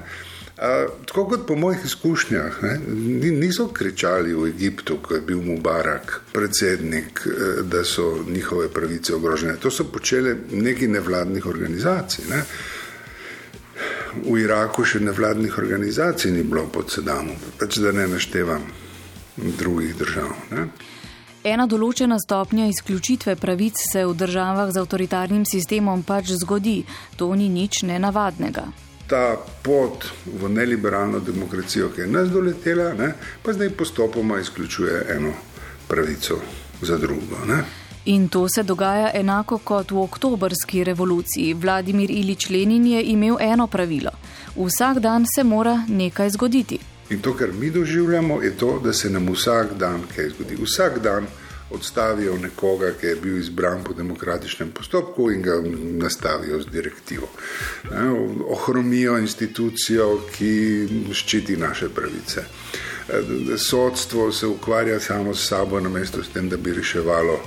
Tako 1.05 1.25
kot 1.25 1.47
po 1.47 1.55
mojih 1.55 1.79
izkušnjah, 1.85 2.63
ne, 2.63 2.79
niso 3.31 3.67
kričali 3.67 4.33
v 4.33 4.47
Egiptu, 4.47 4.97
ko 5.01 5.13
je 5.13 5.21
bil 5.21 5.41
Mubarak 5.41 6.21
predsednik, 6.33 7.21
eh, 7.25 7.61
da 7.63 7.83
so 7.83 8.25
njihove 8.27 8.69
pravice 8.69 9.15
ogrožene. 9.15 9.55
To 9.55 9.71
so 9.71 9.83
počele 9.83 10.35
neki 10.51 10.87
nevladnih 10.87 11.45
organizacij. 11.45 12.25
Ne. 12.29 12.43
V 14.25 14.39
Iraku 14.41 14.83
še 14.83 14.99
nevladnih 14.99 15.57
organizacij 15.57 16.31
ni 16.31 16.43
bilo 16.43 16.67
pod 16.67 16.91
Sedamom, 16.91 17.35
pač 17.59 17.77
da 17.77 17.91
ne 17.91 18.07
naštevam 18.07 18.67
drugih 19.37 19.95
držav. 19.95 20.35
Ne. 20.51 20.67
Ena 21.43 21.67
določena 21.67 22.19
stopnja 22.19 22.67
izključitve 22.67 23.35
pravic 23.35 23.79
se 23.93 24.03
v 24.05 24.13
državah 24.13 24.73
z 24.75 24.83
avtoritarnim 24.83 25.45
sistemom 25.45 26.03
pač 26.03 26.35
zgodi. 26.35 26.83
To 27.15 27.31
ni 27.35 27.47
nič 27.49 27.83
nenavadnega 27.83 28.88
ta 29.09 29.37
pot 29.63 30.05
v 30.25 30.49
neliberalno 30.49 31.19
demokracijo, 31.19 31.89
ki 31.95 32.01
je 32.01 32.07
nas 32.07 32.29
doletela, 32.29 32.93
ne, 32.93 33.13
pa 33.43 33.53
zdaj 33.53 33.69
postopoma 33.69 34.39
izključuje 34.39 35.05
eno 35.15 35.33
pravico 35.87 36.39
za 36.81 36.97
drugo. 36.97 37.45
Ne. 37.47 37.63
In 38.05 38.29
to 38.29 38.49
se 38.49 38.63
dogaja 38.63 39.11
enako 39.13 39.57
kot 39.57 39.91
v 39.91 40.01
oktobrski 40.01 40.83
revoluciji. 40.83 41.53
Vladimir 41.53 42.11
Ilič 42.11 42.49
Lenin 42.49 42.85
je 42.87 43.03
imel 43.03 43.35
eno 43.39 43.67
pravilo: 43.67 44.11
vsak 44.55 44.99
dan 44.99 45.25
se 45.35 45.43
mora 45.43 45.83
nekaj 45.87 46.29
zgoditi. 46.29 46.79
In 47.09 47.21
to, 47.21 47.33
kar 47.33 47.49
mi 47.53 47.69
doživljamo, 47.69 48.41
je 48.41 48.57
to, 48.57 48.79
da 48.83 48.93
se 48.93 49.09
nam 49.09 49.29
vsak 49.33 49.73
dan 49.77 50.01
kaj 50.15 50.29
zgodi. 50.29 50.57
Vsak 50.63 50.99
dan 50.99 51.25
odstavijo 51.71 52.37
nekoga, 52.37 52.91
ki 53.01 53.05
je 53.05 53.15
bil 53.15 53.37
izbran 53.37 53.83
po 53.83 53.93
demokratičnem 53.93 54.71
postopku 54.71 55.31
in 55.31 55.41
ga 55.41 55.61
nastavijo 56.03 56.61
z 56.61 56.65
direktivo. 56.71 57.29
Ohromijo 58.49 59.17
institucijo, 59.17 60.21
ki 60.37 60.53
ščiti 61.13 61.57
naše 61.57 61.89
pravice. 61.89 62.43
Sodstvo 63.57 64.31
se 64.31 64.47
ukvarja 64.47 64.99
samo 64.99 65.35
s 65.35 65.47
sabo, 65.47 65.79
namesto 65.79 66.23
s 66.23 66.29
tem, 66.33 66.49
da 66.49 66.57
bi 66.57 66.73
reševalo 66.73 67.39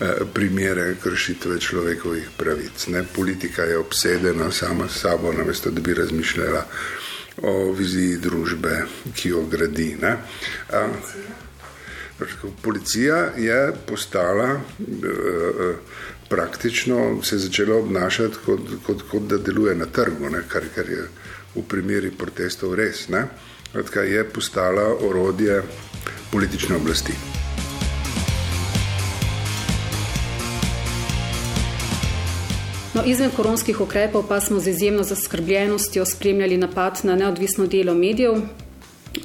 eh, 0.00 0.12
primere 0.34 0.94
kršitve 1.02 1.60
človekovih 1.60 2.30
pravic. 2.36 2.86
Ne? 2.86 3.04
Politika 3.16 3.62
je 3.62 3.78
obsedena 3.78 4.50
sama 4.50 4.88
s 4.88 5.00
sabo, 5.00 5.32
namesto 5.32 5.70
da 5.70 5.80
bi 5.80 5.94
razmišljala 5.94 6.64
o 7.42 7.72
viziji 7.72 8.16
družbe, 8.16 8.84
ki 9.14 9.28
jo 9.28 9.44
gradi. 9.46 9.96
Ne? 10.00 10.16
Policija 12.62 13.16
je 13.36 13.72
postala 13.86 14.48
eh, 14.48 14.60
eh, 14.80 15.74
praktično, 16.28 17.22
se 17.22 17.34
je 17.34 17.38
začela 17.38 17.76
obnašati 17.76 18.36
kot, 18.46 18.60
kot, 18.86 19.02
kot 19.10 19.22
da 19.22 19.38
deluje 19.38 19.74
na 19.74 19.86
trgu, 19.86 20.30
ne, 20.30 20.42
kar, 20.48 20.62
kar 20.74 20.90
je 20.90 21.08
v 21.54 21.62
primeri 21.68 22.10
protestov 22.10 22.74
res. 22.74 23.06
Kratka, 23.72 24.00
je 24.00 24.24
postala 24.24 24.94
orodje 25.00 25.62
politične 26.32 26.76
oblasti. 26.76 27.12
No, 32.94 33.04
izven 33.06 33.30
koronskih 33.30 33.80
ukrepov 33.80 34.24
pa 34.28 34.40
smo 34.40 34.60
z 34.60 34.68
izjemno 34.68 35.02
zaskrbljenostjo 35.02 36.06
spremljali 36.06 36.56
napad 36.56 36.98
na 37.02 37.16
neodvisno 37.16 37.66
delo 37.66 37.94
medijev, 37.94 38.40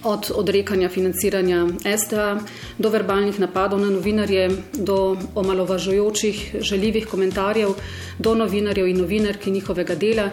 od 0.04 0.32
odrekanja 0.36 0.90
financiranja 0.90 1.68
STA 1.98 2.40
do 2.78 2.90
verbalnih 2.90 3.40
napadov 3.40 3.80
na 3.80 3.90
novinarje, 3.90 4.50
do 4.74 5.18
omalovažujočih, 5.36 6.56
žaljivih 6.60 7.08
komentarjev 7.08 7.75
do 8.20 8.36
novinarjev 8.36 8.88
in 8.88 8.98
novinark 8.98 9.46
njihovega 9.46 9.96
dela 9.96 10.30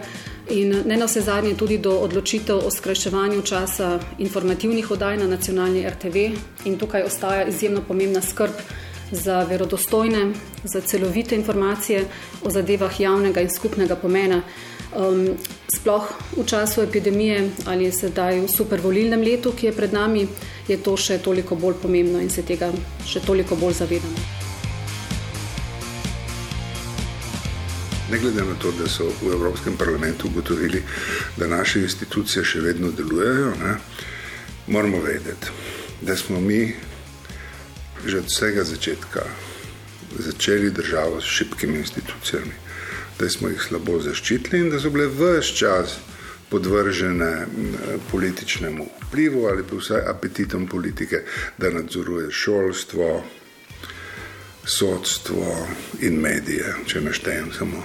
in 0.51 0.83
ne 0.87 0.97
na 0.97 1.07
vse 1.07 1.21
zadnje 1.21 1.55
tudi 1.55 1.79
do 1.79 1.99
odločitev 1.99 2.59
o 2.67 2.71
skrajševanju 2.71 3.43
časa 3.43 3.99
informativnih 4.19 4.91
oddaj 4.91 5.17
na 5.17 5.27
nacionalni 5.27 5.87
RTV 5.89 6.17
in 6.65 6.79
tukaj 6.79 7.03
ostaja 7.03 7.47
izjemno 7.47 7.83
pomembna 7.89 8.21
skrb 8.21 8.51
za 9.13 9.43
verodostojne, 9.43 10.33
za 10.65 10.81
celovite 10.81 11.35
informacije 11.35 12.05
o 12.45 12.51
zadevah 12.51 13.01
javnega 13.01 13.41
in 13.41 13.51
skupnega 13.51 13.97
pomena. 13.97 14.43
Um, 14.91 15.39
sploh 15.71 16.03
v 16.35 16.43
času 16.47 16.83
epidemije 16.83 17.51
ali 17.71 17.93
sedaj 17.93 18.41
v 18.43 18.49
supervolilnem 18.51 19.23
letu, 19.23 19.55
ki 19.55 19.71
je 19.71 19.73
pred 19.73 19.93
nami, 19.95 20.27
je 20.67 20.77
to 20.83 20.97
še 20.99 21.23
toliko 21.23 21.55
bolj 21.55 21.79
pomembno 21.79 22.19
in 22.19 22.31
se 22.31 22.43
tega 22.43 22.73
še 23.07 23.23
toliko 23.23 23.55
bolj 23.55 23.79
zavedamo. 23.79 24.19
Ne 28.11 28.19
glede 28.19 28.43
na 28.43 28.57
to, 28.59 28.75
da 28.75 28.89
so 28.91 29.07
v 29.23 29.31
Evropskem 29.31 29.77
parlamentu 29.79 30.27
ugotovili, 30.27 30.83
da 31.39 31.47
naše 31.47 31.87
institucije 31.87 32.43
še 32.43 32.61
vedno 32.61 32.91
delujejo, 32.91 33.55
ne, 33.63 33.77
moramo 34.67 34.99
vedeti, 35.07 35.55
da 36.03 36.17
smo 36.17 36.41
mi 36.41 36.75
že 38.01 38.25
od 38.25 38.27
vsega 38.27 38.65
začetka 38.65 39.23
začeli 40.19 40.71
državo 40.73 41.21
s 41.21 41.25
šibkimi 41.25 41.79
institucijami 41.79 42.70
da 43.21 43.29
smo 43.29 43.49
jih 43.49 43.63
slabo 43.63 43.99
zaščitili 44.01 44.63
in 44.65 44.71
da 44.71 44.81
so 44.81 44.91
bile 44.91 45.07
vse 45.07 45.55
čas 45.57 45.99
podvržene 46.51 47.47
političnemu 48.11 48.87
vplivu 49.07 49.45
ali 49.47 49.63
pa 49.63 49.77
vsaj 49.77 50.01
apetitom 50.11 50.67
politike, 50.67 51.23
da 51.59 51.71
nadzoruje 51.71 52.31
šolstvo, 52.31 53.23
sodstvo 54.65 55.69
in 56.01 56.21
medije, 56.21 56.75
če 56.87 57.01
naštejem 57.01 57.53
samo 57.59 57.85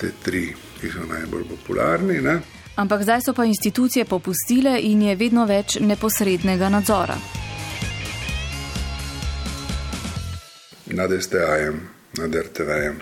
te 0.00 0.10
tri, 0.24 0.54
ki 0.80 0.92
so 0.92 1.06
najbolj 1.08 1.48
popularni. 1.48 2.20
Ne? 2.20 2.40
Ampak 2.76 3.02
zdaj 3.02 3.20
so 3.24 3.34
pa 3.34 3.44
institucije 3.44 4.04
popustile 4.04 4.78
in 4.82 5.02
je 5.02 5.16
vedno 5.16 5.46
več 5.46 5.78
neposrednega 5.80 6.68
nadzora. 6.68 7.16
Nad 10.86 11.12
STA-jem, 11.22 11.80
nad 12.18 12.34
RTV-jem, 12.34 13.00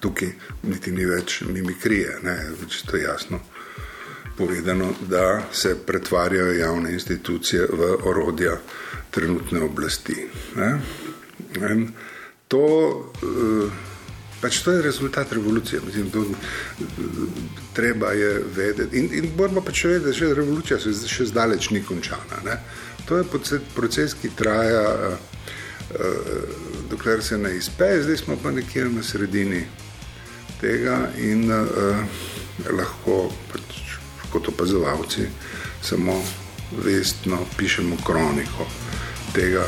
tukaj 0.00 0.32
niti 0.62 0.92
ni 0.92 1.04
več 1.06 1.42
mimikrije, 1.46 2.18
ne, 2.22 2.36
več 2.60 2.82
to 2.88 2.96
je 2.96 3.02
jasno 3.04 3.40
povedano, 4.40 4.94
da 5.08 5.42
se 5.52 5.76
pretvarjajo 5.86 6.52
javne 6.52 6.92
institucije 6.92 7.66
v 7.72 7.96
orodja 8.08 8.56
trenutne 9.10 9.60
oblasti. 9.60 10.16
Ne. 10.56 10.80
In 11.70 11.88
to, 12.48 12.64
eh, 13.22 13.70
pač 14.40 14.62
to 14.64 14.72
je 14.72 14.82
rezultat 14.82 15.32
revolucije. 15.32 15.80
Mislim, 15.86 16.10
to, 16.10 16.24
treba 17.72 18.12
je 18.12 18.42
vedeti. 18.56 18.98
In, 18.98 19.10
in 19.12 19.32
moramo 19.36 19.60
pač 19.60 19.84
vedeti, 19.84 20.06
da 20.06 20.12
še 20.12 20.32
revolucija 20.34 20.78
še, 20.80 21.26
zdaleč 21.28 21.70
ni 21.70 21.84
končana. 21.84 22.40
Ne. 22.44 22.56
To 23.06 23.20
je 23.20 23.24
proces, 23.74 24.14
ki 24.14 24.30
traja, 24.36 24.86
uh, 25.10 25.40
dokler 26.90 27.22
se 27.22 27.38
ne 27.38 27.56
izpe, 27.56 27.88
zdaj 28.02 28.16
smo 28.16 28.36
pa 28.42 28.52
nekje 28.54 28.84
na 28.88 29.02
sredini 29.02 29.64
tega 30.60 30.98
in 31.18 31.50
uh, 31.50 32.04
lahko 32.70 33.32
pač, 33.52 33.98
kot 34.32 34.48
opazovalci 34.52 35.26
samo 35.82 36.16
vestno 36.84 37.42
pišemo 37.56 37.96
kroniko 38.06 38.66
tega, 39.34 39.64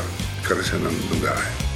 kar 0.47 0.63
se 0.63 0.79
nam 0.79 0.95
dogaja. 1.11 1.72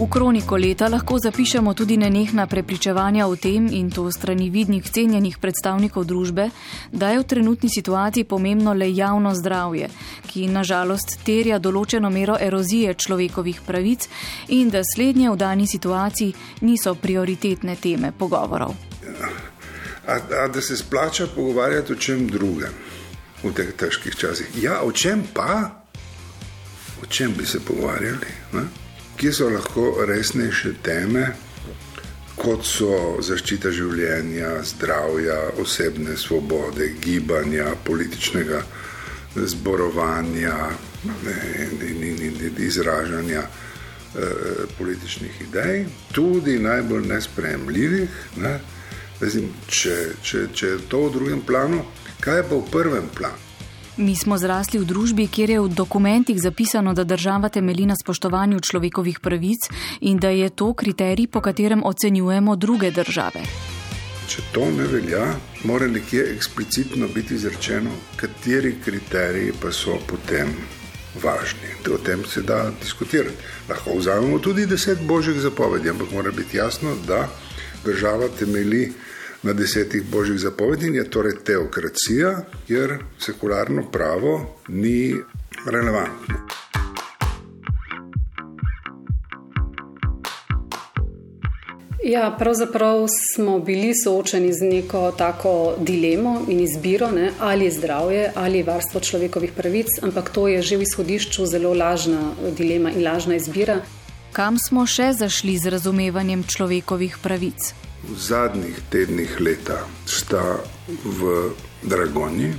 V 0.00 0.06
kroniko 0.08 0.56
leta 0.56 0.86
lahko 0.88 1.18
zapišemo 1.18 1.74
tudi 1.76 1.96
nenehna 2.00 2.46
prepričevanja 2.46 3.26
o 3.28 3.34
tem, 3.36 3.66
in 3.68 3.90
to 3.90 4.06
strani 4.12 4.46
vidnih 4.50 4.86
cenjenih 4.90 5.36
predstavnikov 5.38 6.06
družbe, 6.08 6.46
da 6.92 7.10
je 7.10 7.18
v 7.18 7.26
trenutni 7.28 7.68
situaciji 7.68 8.24
pomembno 8.24 8.72
le 8.72 8.88
javno 8.96 9.34
zdravje, 9.34 9.90
ki 10.24 10.46
nažalost 10.48 11.18
terja 11.26 11.58
določeno 11.58 12.08
mero 12.08 12.38
erozije 12.40 12.94
človekovih 12.96 13.60
pravic 13.66 14.08
in 14.48 14.72
da 14.72 14.80
slednje 14.94 15.28
v 15.30 15.36
dani 15.36 15.68
situaciji 15.68 16.32
niso 16.64 16.94
prioritetne 16.96 17.76
teme 17.76 18.16
pogovorov. 18.16 18.72
A, 20.08 20.16
a 20.16 20.48
da 20.48 20.60
se 20.64 20.80
splača 20.80 21.28
pogovarjati 21.36 21.92
o 21.92 22.00
čem 22.00 22.24
drugem 22.26 22.72
v 23.42 23.52
teh 23.52 23.76
težkih 23.76 24.16
časih? 24.16 24.62
Ja, 24.64 24.80
o 24.80 24.92
čem 24.92 25.28
pa? 25.34 25.84
O 27.02 27.06
čem 27.06 27.36
bi 27.36 27.44
se 27.44 27.60
pogovarjali? 27.60 28.38
Ne? 28.56 28.79
Kje 29.20 29.32
so 29.32 29.48
lahko 29.48 30.04
resnejše 30.08 30.70
teme, 30.82 31.26
kot 32.40 32.64
so 32.64 33.18
zaščita 33.20 33.68
življenja, 33.68 34.54
zdravja, 34.64 35.34
osebne 35.60 36.16
svobode, 36.16 36.86
gibanja, 37.04 37.74
političnega 37.84 38.62
zborovanja 39.36 40.54
in, 41.04 41.84
in, 42.06 42.22
in 42.30 42.62
izražanja 42.64 43.44
eh, 43.44 44.64
političnih 44.78 45.44
idej, 45.50 45.84
tudi 46.16 46.56
najbolj 46.58 47.04
nespremljivih. 47.12 48.16
Ne? 48.40 48.56
Zim, 49.20 49.52
če, 49.68 49.98
če, 50.24 50.46
če 50.56 50.72
je 50.72 50.82
to 50.88 51.04
v 51.10 51.14
drugem 51.18 51.44
planu, 51.44 51.84
kaj 52.24 52.40
je 52.40 52.48
pa 52.48 52.56
v 52.56 52.72
prvem 52.72 53.12
planu? 53.20 53.49
Mi 54.00 54.16
smo 54.16 54.38
zrasli 54.40 54.78
v 54.80 54.86
družbi, 54.88 55.26
kjer 55.28 55.50
je 55.50 55.60
v 55.60 55.68
dokumentih 55.76 56.38
zapisano, 56.40 56.94
da 56.96 57.04
država 57.04 57.50
temelji 57.52 57.84
na 57.86 57.96
spoštovanju 58.00 58.60
človekovih 58.64 59.18
pravic 59.20 59.66
in 60.00 60.16
da 60.16 60.30
je 60.32 60.48
to 60.48 60.72
kriterij, 60.72 61.26
po 61.28 61.42
katerem 61.44 61.82
ocenjujemo 61.84 62.56
druge 62.56 62.90
države. 62.96 63.44
Če 64.24 64.46
to 64.54 64.70
ne 64.72 64.86
velja, 64.88 65.26
mora 65.68 65.86
nekje 65.86 66.24
eksplicitno 66.32 67.10
biti 67.12 67.36
izrečeno, 67.36 67.92
kateri 68.16 68.72
kriteriji 68.84 69.52
pa 69.60 69.68
so 69.68 69.98
potem 70.08 70.56
važni. 71.20 71.76
O 71.92 71.98
tem 72.00 72.24
se 72.24 72.40
da 72.40 72.70
diskutirati. 72.80 73.36
Lahko 73.68 73.98
vzamemo 73.98 74.38
tudi 74.38 74.66
deset 74.66 75.04
božjih 75.04 75.44
zapovedi, 75.44 75.92
ampak 75.92 76.16
mora 76.16 76.32
biti 76.32 76.56
jasno, 76.56 76.96
da 77.06 77.26
država 77.84 78.32
temelji 78.38 78.86
na 78.88 79.09
desetih 79.42 80.02
božjih 80.12 80.38
zapovedih, 80.38 80.94
je 80.94 81.10
torej 81.10 81.38
teokracija, 81.44 82.42
kjer 82.66 82.98
sekularno 83.18 83.90
pravo 83.90 84.56
ni 84.68 85.14
relevantno. 85.66 86.60
Ja, 92.04 92.36
pravzaprav 92.38 93.06
smo 93.34 93.58
bili 93.58 93.92
soočeni 94.04 94.52
z 94.52 94.64
neko 94.64 95.12
tako 95.18 95.74
dilemo 95.78 96.40
in 96.48 96.60
izbiro, 96.60 97.10
ne, 97.10 97.32
ali 97.40 97.64
je 97.64 97.70
zdravje 97.70 98.32
ali 98.34 98.58
je 98.58 98.64
varstvo 98.64 99.00
človekovih 99.00 99.52
pravic, 99.56 99.86
ampak 100.02 100.30
to 100.30 100.48
je 100.48 100.62
že 100.62 100.76
v 100.76 100.82
izhodišču 100.82 101.46
zelo 101.46 101.74
lažna 101.74 102.32
dilema 102.56 102.90
in 102.90 103.04
lažna 103.04 103.36
izbira. 103.36 103.82
Kam 104.32 104.58
smo 104.58 104.86
še 104.86 105.12
zašli 105.12 105.58
z 105.58 105.70
razumevanjem 105.70 106.42
človekovih 106.42 107.18
pravic? 107.22 107.89
V 108.08 108.16
zadnjih 108.16 108.80
tednih 108.90 109.40
leta 109.40 109.86
sta 110.06 110.60
v 111.04 111.50
Dragoni 111.82 112.52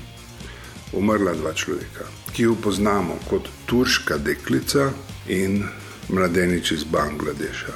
umrla 0.94 1.34
dva 1.34 1.54
človeka, 1.54 2.06
ki 2.34 2.44
jo 2.44 2.56
poznamo 2.56 3.18
kot 3.30 3.50
turška 3.66 4.18
deklica 4.18 4.92
in 5.28 5.64
mladenič 6.10 6.72
iz 6.72 6.84
Bangladeša. 6.84 7.74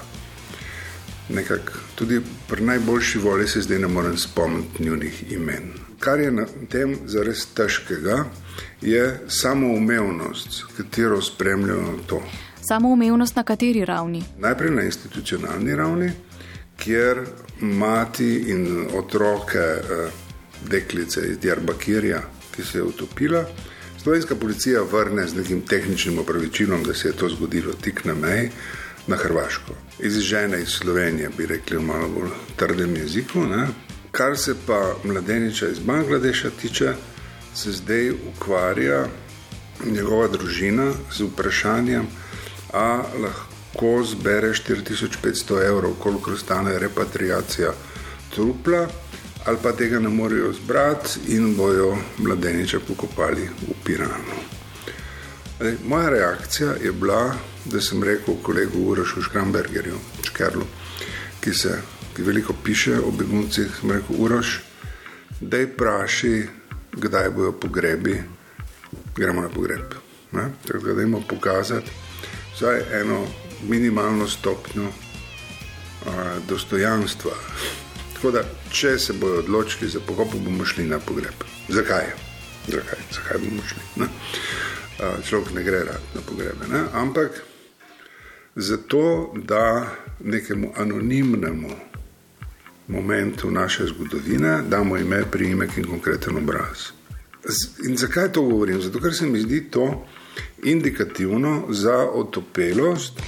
Nekako 1.29 1.71
tudi 1.95 2.21
pri 2.47 2.63
najboljši 2.63 3.19
volji 3.19 3.47
se 3.47 3.61
zdaj 3.61 3.79
ne 3.79 3.87
morem 3.87 4.17
spomniti 4.17 4.83
njunih 4.83 5.31
imen. 5.31 5.73
Kar 5.99 6.19
je 6.19 6.31
na 6.31 6.45
tem 6.69 6.97
zares 7.05 7.45
težkega, 7.45 8.25
je 8.81 9.19
samoumevnost, 9.27 10.63
katero 10.77 11.21
spremljamo 11.21 11.97
to. 12.07 12.21
Samoumevnost 12.67 13.35
na 13.35 13.43
kateri 13.43 13.85
ravni? 13.85 14.23
Najprej 14.37 14.71
na 14.71 14.83
institucionalni 14.83 15.75
ravni, 15.75 16.11
kjer 16.77 17.25
mati 17.59 18.43
in 18.47 18.87
otroke 18.93 19.59
eh, 19.59 20.09
deklice 20.69 21.21
iz 21.29 21.39
Djarbakirja, 21.39 22.21
ki 22.55 22.63
se 22.63 22.77
je 22.77 22.83
utopila. 22.83 23.45
Slovenska 24.03 24.35
policija 24.35 24.81
vrne 24.91 25.27
z 25.27 25.35
nekim 25.35 25.61
tehničnim 25.61 26.19
opravičilom, 26.19 26.83
da 26.83 26.93
se 26.93 27.07
je 27.07 27.13
to 27.13 27.29
zgodilo 27.29 27.73
tik 27.73 28.05
na 28.05 28.13
meji 28.13 28.49
na 29.07 29.15
Hrvaško. 29.15 29.73
Iz 29.99 30.19
žene 30.19 30.61
iz 30.61 30.67
Slovenije 30.67 31.29
bi 31.37 31.45
rekli 31.45 31.77
v 31.77 31.81
malo 31.81 32.09
bolj 32.09 32.29
trdem 32.55 32.95
jeziku. 32.95 33.45
Ne? 33.45 33.67
Kar 34.11 34.37
se 34.37 34.55
pa 34.67 34.95
mladeniča 35.03 35.67
iz 35.67 35.79
Bangladeša 35.79 36.49
tiče, 36.61 36.93
se 37.55 37.71
zdaj 37.71 38.11
ukvarja 38.11 39.07
njegova 39.85 40.27
družina 40.27 40.91
z 41.11 41.23
vprašanjem, 41.23 42.07
ali 42.71 43.21
lahko 43.21 43.54
ko 43.75 44.03
zbere 44.03 44.53
4500 44.53 45.67
evrov, 45.67 45.93
koliko 45.99 46.37
stane 46.37 46.79
repatriacija 46.79 47.73
trupla, 48.35 48.87
ali 49.45 49.57
pa 49.63 49.71
tega 49.71 49.99
ne 49.99 50.09
morejo 50.09 50.53
zbrati 50.53 51.19
in 51.27 51.55
bojo 51.55 51.97
mladeniča 52.17 52.79
pokopali 52.87 53.41
v 53.41 53.73
Piranu. 53.83 54.35
Moja 55.87 56.09
reakcija 56.09 56.73
je 56.83 56.91
bila, 56.91 57.35
da 57.65 57.81
sem 57.81 58.03
rekel 58.03 58.35
kolegu 58.43 58.79
Urašu 58.89 59.21
Škrambergerju, 59.21 59.95
Škerlu, 60.23 60.65
ki, 61.39 61.53
se, 61.53 61.81
ki 62.15 62.23
veliko 62.23 62.53
piše 62.63 62.99
o 62.99 63.11
beguncih, 63.11 63.71
sem 63.79 63.91
rekel 63.91 64.15
Uraš, 64.19 64.59
da 65.41 65.57
je 65.57 65.71
praši, 65.77 66.47
kdaj 66.91 67.29
bojo 67.29 67.51
pogrebi, 67.51 68.23
gremo 69.15 69.41
na 69.41 69.49
pogreb. 69.49 69.93
Ne? 70.31 70.49
Tako 70.67 70.93
da 70.93 71.01
jim 71.01 71.15
pokazati 71.29 71.91
vsaj 72.55 73.01
eno 73.01 73.25
minimalno 73.63 74.27
stopnjo 74.27 74.87
a, 76.05 76.35
dostojanstva. 76.49 77.31
Tako 78.13 78.31
da, 78.31 78.43
če 78.71 78.97
se 78.99 79.13
bodo 79.13 79.39
odločili 79.39 79.89
za 79.89 79.99
pokop, 79.99 80.35
bomo 80.35 80.65
šli 80.65 80.85
na 80.87 80.99
pogreb. 80.99 81.43
Zakaj? 81.69 82.11
Zakaj, 82.67 82.99
Zakaj 83.13 83.41
bomo 83.43 83.61
šli? 83.67 83.81
Ne? 83.95 84.07
A, 84.99 85.11
človek 85.27 85.53
ne 85.53 85.63
gre 85.63 85.83
rad 85.83 86.13
na 86.15 86.21
pogrebe, 86.21 86.67
ne? 86.71 86.85
ampak 86.93 87.41
zato, 88.55 89.33
da 89.35 89.91
nekemu 90.19 90.71
anonimnemu 90.77 91.69
momentu 92.87 93.51
naše 93.51 93.85
zgodovine 93.85 94.61
damo 94.69 94.97
ime, 94.97 95.23
priimek 95.31 95.77
in 95.77 95.83
konkreten 95.83 96.37
obraz. 96.37 96.91
In 97.87 97.97
zakaj 97.97 98.31
to 98.31 98.41
govorim? 98.41 98.81
Zato, 98.81 98.99
ker 98.99 99.13
se 99.13 99.25
mi 99.25 99.39
zdi 99.41 99.69
to 99.71 100.05
indikativno 100.63 101.65
za 101.69 101.97
otopelost 102.13 103.21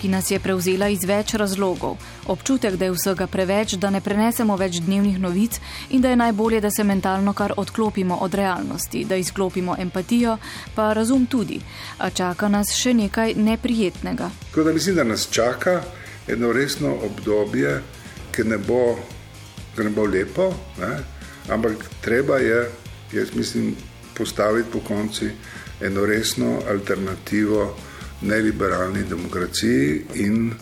ki 0.00 0.08
nas 0.08 0.30
je 0.30 0.38
prevzela 0.40 0.88
iz 0.88 1.04
več 1.06 1.34
razlogov. 1.34 1.96
Občutek, 2.26 2.76
da 2.76 2.88
je 2.88 2.94
vsega 2.94 3.26
preveč, 3.26 3.74
da 3.74 3.90
ne 3.90 4.00
prenesemo 4.00 4.56
več 4.56 4.80
dnevnih 4.84 5.18
novic 5.20 5.58
in 5.90 6.02
da 6.02 6.12
je 6.12 6.20
najbolje, 6.20 6.60
da 6.60 6.70
se 6.70 6.84
mentalno 6.84 7.32
kar 7.32 7.54
odklopimo 7.56 8.16
od 8.22 8.34
realnosti, 8.34 9.04
da 9.04 9.16
izklopimo 9.16 9.76
empatijo, 9.78 10.38
pa 10.74 10.92
razum 10.92 11.26
tudi. 11.26 11.60
A 11.98 12.10
čaka 12.10 12.48
nas 12.48 12.72
še 12.76 12.94
nekaj 12.94 13.34
neprijetnega. 13.34 14.30
Tako 14.50 14.68
da 14.68 14.72
mislim, 14.72 14.96
da 14.96 15.04
nas 15.04 15.28
čaka 15.30 15.82
eno 16.28 16.52
resno 16.52 16.94
obdobje, 17.04 17.80
ki 18.32 18.44
ne 18.44 18.58
bo, 18.58 18.98
ki 19.76 19.84
ne 19.84 19.90
bo 19.90 20.06
lepo, 20.06 20.52
ne? 20.78 20.98
ampak 21.48 21.84
treba 22.04 22.36
je, 22.38 22.68
jaz 23.12 23.32
mislim, 23.34 23.74
postaviti 24.14 24.68
po 24.72 24.80
konci 24.84 25.30
eno 25.80 26.04
resno 26.06 26.58
alternativo 26.70 27.74
neliberalni 28.20 29.04
demokraciji 29.04 30.04
in 30.14 30.52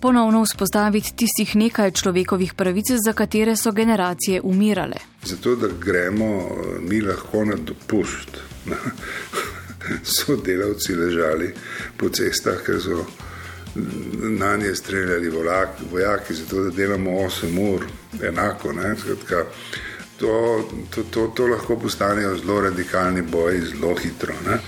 ponovno 0.00 0.42
vzpostaviti 0.44 1.12
tistih 1.16 1.56
nekaj 1.56 1.90
človekovih 1.90 2.54
pravic, 2.54 2.92
za 3.04 3.12
katere 3.12 3.56
so 3.56 3.72
generacije 3.72 4.40
umirale. 4.40 4.96
Zato, 5.24 5.56
da 5.56 5.68
gremo 5.80 6.48
mi 6.80 7.00
lahko 7.00 7.44
na 7.44 7.56
dopust, 7.56 8.38
so 10.14 10.36
delavci 10.36 10.94
ležali 10.94 11.54
po 11.96 12.08
cestah, 12.08 12.60
ker 12.66 12.80
so 12.82 13.04
na 14.38 14.56
nje 14.56 14.74
streljali 14.74 15.30
vojaki, 15.90 16.34
zato 16.34 16.62
da 16.64 16.70
delamo 16.70 17.10
8 17.10 17.74
ur, 17.74 17.84
enako. 18.22 18.72
Skratka, 19.00 19.44
to, 20.20 20.64
to, 20.94 21.02
to, 21.02 21.26
to 21.36 21.46
lahko 21.46 21.76
postanejo 21.76 22.36
zelo 22.36 22.60
radikalni 22.60 23.22
boji, 23.22 23.60
zelo 23.60 23.94
hitro. 23.94 24.34
Ne? 24.46 24.58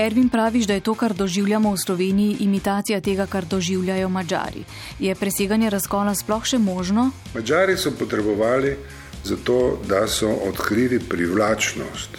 Ervin 0.00 0.28
praviš, 0.28 0.66
da 0.66 0.74
je 0.74 0.80
to, 0.80 0.94
kar 0.94 1.12
doživljamo 1.14 1.72
v 1.72 1.78
Sloveniji, 1.78 2.36
imitacija 2.40 3.00
tega, 3.00 3.26
kar 3.26 3.44
doživljajo 3.44 4.08
Mačari. 4.08 4.64
Je 4.98 5.14
preseganje 5.14 5.70
razkola 5.70 6.14
sploh 6.14 6.44
še 6.44 6.58
možno? 6.58 7.10
Mačari 7.34 7.76
so 7.76 7.92
potrebovali 7.98 8.76
za 9.24 9.36
to, 9.44 9.76
da 9.88 10.06
so 10.08 10.30
odkrili 10.48 11.00
privlačnost 11.00 12.16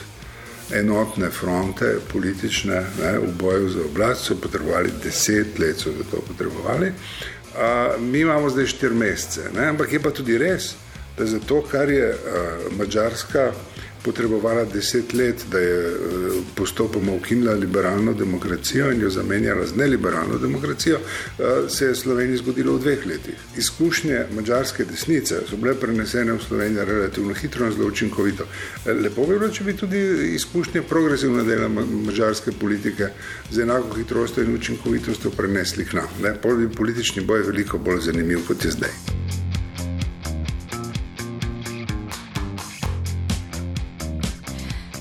enotne 0.78 1.30
fronte 1.30 1.96
politične 2.12 2.84
ne, 3.02 3.18
v 3.20 3.34
boju 3.40 3.70
za 3.70 3.82
oblast, 3.90 4.30
so 4.30 4.38
potrebovali 4.38 4.94
deset 5.04 5.60
let, 5.60 5.82
so 5.82 5.92
za 5.98 6.06
to 6.12 6.22
potrebovali. 6.28 6.94
A, 7.58 7.98
mi 8.00 8.20
imamo 8.20 8.50
zdaj 8.50 8.66
štiri 8.76 8.96
mesece, 8.96 9.50
ne, 9.56 9.68
ampak 9.74 9.94
je 9.94 10.00
pa 10.00 10.12
tudi 10.12 10.38
res, 10.38 10.76
da 11.18 11.26
za 11.26 11.40
to, 11.40 11.64
kar 11.72 11.90
je 11.90 12.14
a, 12.14 12.46
Mačarska 12.78 13.52
potrebovala 14.04 14.66
deset 14.66 15.14
let, 15.14 15.46
da 15.52 15.60
je 15.60 15.88
eh, 15.88 15.96
postopoma 16.56 17.14
ukinila 17.14 17.54
liberalno 17.54 18.14
demokracijo 18.14 18.92
in 18.92 19.02
jo 19.02 19.10
zamenjala 19.10 19.68
z 19.68 19.76
neliberalno 19.76 20.38
demokracijo, 20.38 20.98
eh, 20.98 21.70
se 21.70 21.86
je 21.86 21.96
Sloveniji 21.96 22.38
zgodilo 22.38 22.74
v 22.74 22.80
dveh 22.80 23.06
letih. 23.06 23.36
Izkušnje 23.58 24.26
mađarske 24.36 24.86
desnice 24.86 25.42
so 25.50 25.58
bile 25.58 25.76
prenesene 25.76 26.34
v 26.34 26.44
Slovenijo 26.48 26.86
relativno 26.86 27.34
hitro 27.34 27.66
in 27.66 27.72
zelo 27.72 27.88
učinkovito. 27.88 28.44
Eh, 28.86 28.94
lepo 28.94 29.26
bi 29.26 29.40
bilo, 29.40 29.50
če 29.50 29.64
bi 29.64 29.78
tudi 29.78 30.02
izkušnje 30.36 30.82
progresivne 30.82 31.44
dela 31.44 31.68
mađarske 32.06 32.52
politike 32.52 33.08
z 33.52 33.60
enako 33.62 33.96
hitrostjo 33.98 34.44
in 34.44 34.56
učinkovitostjo 34.56 35.32
prenesli 35.32 35.86
k 35.86 35.94
nam. 35.94 36.08
Bi 36.58 36.76
politični 36.76 37.24
boj 37.24 37.42
veliko 37.42 37.78
bolj 37.78 38.02
zanimiv, 38.02 38.48
kot 38.48 38.66
je 38.66 38.72
zdaj. 38.72 39.51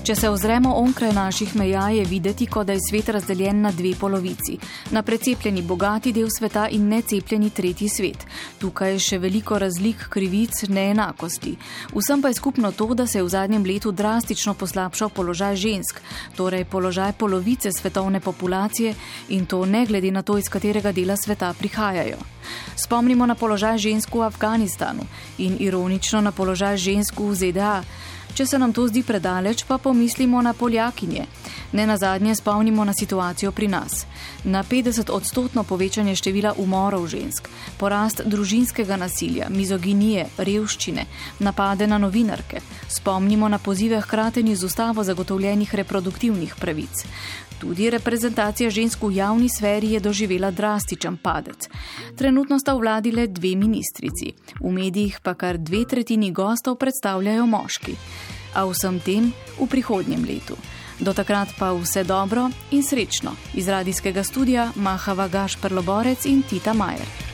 Če 0.01 0.15
se 0.17 0.29
ozremo 0.33 0.71
onkraj 0.81 1.11
naših 1.13 1.51
meja, 1.55 1.83
je 1.93 2.05
videti, 2.09 2.47
kot 2.49 2.65
da 2.65 2.73
je 2.73 2.79
svet 2.81 3.09
razdeljen 3.13 3.59
na 3.61 3.69
dve 3.71 3.91
polovici. 3.99 4.55
Na 4.91 5.03
precepljeni 5.05 5.61
bogati 5.61 6.09
del 6.11 6.25
sveta 6.33 6.63
in 6.73 6.87
necepljeni 6.89 7.49
tretji 7.49 7.89
svet. 7.89 8.25
Tukaj 8.57 8.95
je 8.95 8.99
še 8.99 9.19
veliko 9.21 9.59
razlik, 9.61 10.07
krivic, 10.09 10.63
neenakosti. 10.73 11.53
Vsem 11.93 12.21
pa 12.21 12.31
je 12.31 12.39
skupno 12.39 12.71
to, 12.71 12.87
da 12.97 13.05
se 13.05 13.19
je 13.19 13.23
v 13.23 13.29
zadnjem 13.29 13.67
letu 13.69 13.91
drastično 13.91 14.55
poslabšal 14.57 15.13
položaj 15.13 15.55
žensk, 15.55 16.01
torej 16.35 16.65
položaj 16.65 17.13
polovice 17.13 17.69
svetovne 17.69 18.19
populacije 18.19 18.95
in 19.29 19.45
to 19.45 19.65
ne 19.65 19.85
glede 19.85 20.11
na 20.11 20.25
to, 20.25 20.37
iz 20.41 20.49
katerega 20.49 20.91
dela 20.91 21.17
sveta 21.17 21.53
prihajajo. 21.53 22.17
Spomnimo 22.75 23.25
na 23.25 23.35
položaj 23.35 23.77
žensk 23.77 24.15
v 24.15 24.25
Afganistanu 24.25 25.05
in 25.37 25.61
ironično 25.61 26.21
na 26.21 26.31
položaj 26.31 26.77
žensk 26.77 27.19
v 27.19 27.35
ZDA. 27.35 27.83
Če 28.33 28.45
se 28.45 28.59
nam 28.59 28.71
to 28.73 28.85
zdi 28.87 29.03
predaleč, 29.03 29.65
pa 29.67 29.77
pomislimo 29.77 30.41
na 30.41 30.53
Poljakinje. 30.53 31.25
Ne 31.73 31.87
na 31.87 31.97
zadnje 31.97 32.35
spomnimo 32.35 32.85
na 32.85 32.93
situacijo 32.93 33.51
pri 33.51 33.67
nas. 33.67 34.05
Na 34.43 34.63
50 34.63 35.11
odstotno 35.11 35.63
povečanje 35.63 36.15
števila 36.15 36.53
umorov 36.57 37.07
žensk, 37.11 37.49
porast 37.77 38.21
družinskega 38.25 38.95
nasilja, 38.95 39.49
mizoginije, 39.49 40.25
revščine, 40.37 41.05
napade 41.39 41.87
na 41.87 41.97
novinarke. 41.97 42.63
Spomnimo 42.87 43.49
na 43.49 43.59
pozive 43.59 44.01
hkratenju 44.01 44.55
z 44.55 44.63
ustavo 44.63 45.03
zagotovljenih 45.03 45.75
reproduktivnih 45.75 46.55
pravic. 46.55 47.05
Tudi 47.61 47.89
reprezentacija 47.93 48.69
žensk 48.73 49.03
v 49.03 49.15
javni 49.15 49.49
sferi 49.49 49.91
je 49.93 49.99
doživela 49.99 50.49
drastičen 50.51 51.17
padec. 51.21 51.67
Trenutno 52.17 52.57
sta 52.59 52.73
v 52.73 52.81
vladi 52.81 53.11
le 53.13 53.27
dve 53.27 53.53
ministrici, 53.55 54.33
v 54.57 54.71
medijih 54.73 55.19
pa 55.21 55.35
kar 55.37 55.61
dve 55.61 55.85
tretjini 55.85 56.31
gostov 56.31 56.79
predstavljajo 56.81 57.45
moški. 57.45 57.93
A 58.57 58.65
vsem 58.65 58.97
tem 58.99 59.29
v 59.59 59.67
prihodnjem 59.69 60.25
letu. 60.25 60.57
Do 60.99 61.13
takrat 61.13 61.53
pa 61.59 61.69
vse 61.77 62.03
dobro 62.03 62.49
in 62.71 62.81
srečno 62.83 63.37
iz 63.53 63.69
radijskega 63.69 64.23
studia 64.23 64.71
Mahava 64.75 65.27
Gašper 65.27 65.73
Loborec 65.73 66.25
in 66.25 66.41
Tita 66.41 66.73
Majer. 66.73 67.30